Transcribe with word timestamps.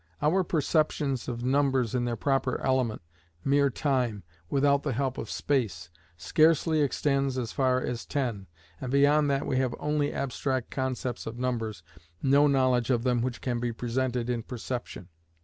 Our 0.19 0.43
perceptions 0.43 1.27
of 1.27 1.43
numbers 1.45 1.93
in 1.93 2.05
their 2.05 2.15
proper 2.15 2.59
element, 2.61 3.03
mere 3.45 3.69
time, 3.69 4.23
without 4.49 4.81
the 4.81 4.93
help 4.93 5.19
of 5.19 5.29
space, 5.29 5.91
scarcely 6.17 6.81
extends 6.81 7.37
as 7.37 7.51
far 7.51 7.79
as 7.79 8.07
ten, 8.07 8.47
and 8.79 8.91
beyond 8.91 9.29
that 9.29 9.45
we 9.45 9.57
have 9.57 9.75
only 9.79 10.11
abstract 10.11 10.71
concepts 10.71 11.27
of 11.27 11.37
numbers, 11.37 11.83
no 12.19 12.47
knowledge 12.47 12.89
of 12.89 13.03
them 13.03 13.21
which 13.21 13.41
can 13.41 13.59
be 13.59 13.71
presented 13.71 14.27
in 14.27 14.41
perception. 14.41 15.09